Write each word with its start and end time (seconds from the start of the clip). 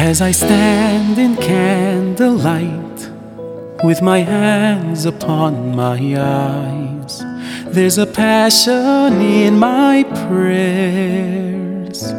As 0.00 0.22
I 0.22 0.30
stand 0.30 1.18
in 1.18 1.34
candlelight 1.34 3.10
with 3.82 4.00
my 4.00 4.20
hands 4.20 5.06
upon 5.06 5.74
my 5.74 5.98
eyes, 6.16 7.24
there's 7.66 7.98
a 7.98 8.06
passion 8.06 9.20
in 9.20 9.58
my 9.58 10.04
prayers 10.28 12.12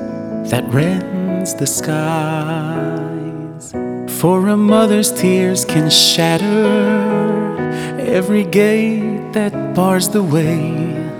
that 0.52 0.66
rends 0.74 1.56
the 1.56 1.66
skies. 1.66 3.72
For 4.20 4.50
a 4.50 4.58
mother's 4.58 5.14
tears 5.14 5.64
can 5.64 5.90
shatter 5.90 6.66
every 7.98 8.44
gate 8.44 9.32
that 9.32 9.74
bars 9.74 10.10
the 10.10 10.22
way. 10.22 11.19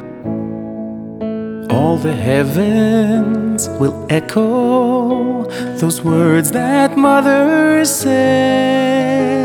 All 1.70 1.98
the 1.98 2.14
heavens 2.14 3.70
will 3.80 4.08
echo 4.10 5.44
those 5.78 6.02
words 6.02 6.52
that 6.52 6.98
mothers 6.98 7.92
say. 7.92 9.40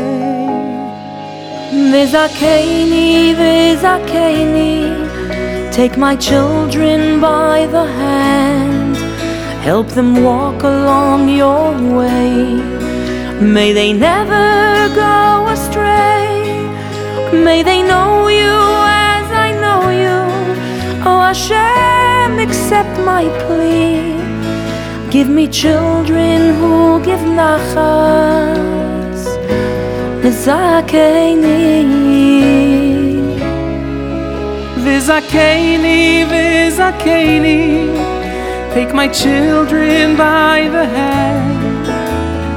Vzakeini, 1.71 3.35
Vzakeini, 3.35 4.73
take 5.71 5.97
my 5.97 6.15
children 6.15 7.21
by 7.21 7.67
the 7.67 7.85
hand, 7.85 8.97
help 9.63 9.87
them 9.89 10.23
walk 10.23 10.63
along 10.63 11.29
your 11.29 11.73
way. 11.95 12.59
May 13.39 13.71
they 13.71 13.93
never 13.93 14.89
go 14.95 15.45
astray, 15.55 16.41
may 17.31 17.61
they 17.61 17.83
know 17.83 18.27
you 18.29 18.94
accept 22.65 22.97
my 23.05 23.25
plea. 23.45 24.17
Give 25.11 25.29
me 25.29 25.47
children 25.47 26.55
who 26.55 26.99
give 27.05 27.23
nachas. 27.39 29.21
Vzakeini. 30.23 31.75
Vzakeini, 34.83 36.25
Vzakeini, 36.31 37.61
take 38.73 38.95
my 38.95 39.07
children 39.09 40.17
by 40.17 40.67
the 40.75 40.85
hand, 40.97 41.85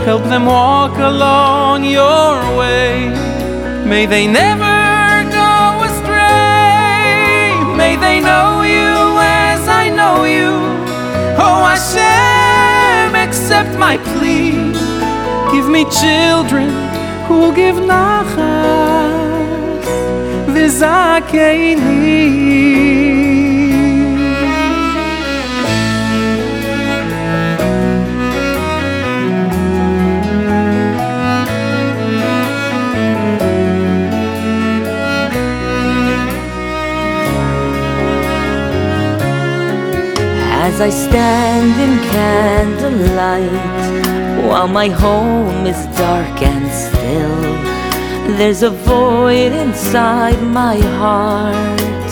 help 0.07 0.25
them 0.25 0.47
walk 0.47 0.97
along 0.97 1.85
your 1.85 2.33
way. 2.57 3.13
May 3.85 4.07
they 4.07 4.27
never 4.27 4.98
accept 13.59 13.79
my 13.79 13.97
plea, 13.99 14.53
give 15.51 15.69
me 15.69 15.85
children 15.91 16.69
who 17.27 17.53
give 17.55 17.77
nachas. 17.77 19.19
Vzakeini. 20.55 21.99
As 40.65 40.81
I 40.81 40.91
stand 40.91 41.75
in 41.87 41.99
candlelight 42.89 44.47
while 44.47 44.69
my 44.69 44.89
home 44.89 45.67
is 45.67 45.81
dark 45.97 46.43
and 46.43 46.67
still, 46.73 48.37
there's 48.39 48.63
a 48.63 48.71
void 48.71 49.53
inside 49.53 50.41
my 50.43 50.77
heart 51.01 52.11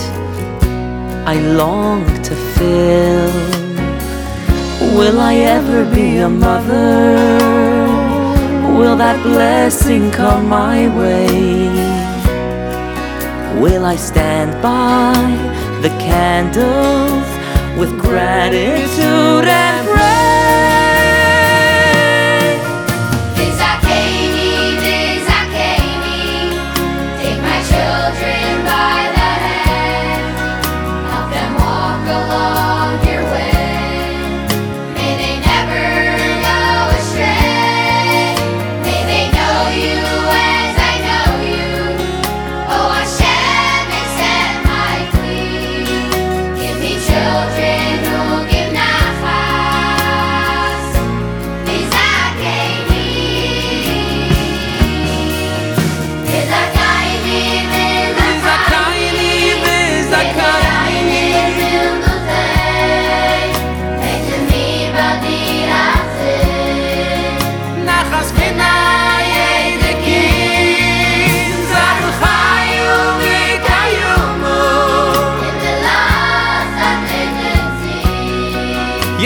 I 1.27 1.41
long 1.41 2.05
to 2.23 2.35
fill. 2.55 3.33
Will 4.99 5.19
I 5.21 5.35
ever 5.57 5.85
be 5.95 6.19
a 6.19 6.29
mother? 6.29 7.17
Will 8.79 8.97
that 8.97 9.23
blessing 9.23 10.11
come 10.11 10.49
my 10.49 10.89
way? 10.99 11.27
Will 13.61 13.85
I 13.87 13.97
stand 13.97 14.51
by 14.63 15.15
the 15.81 15.89
candles 15.99 17.29
with 17.79 17.99
gratitude 17.99 19.49
and 19.49 19.96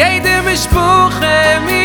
Jede 0.01 0.41
mispuche 0.47 1.61
mi 1.67 1.80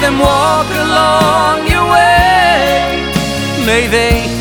them 0.00 0.18
walk 0.18 0.68
along 0.84 1.66
your 1.66 1.84
way. 1.90 3.02
May 3.66 3.86
they 3.86 4.38